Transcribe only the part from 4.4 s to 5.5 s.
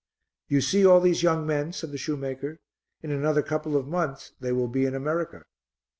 will be in America."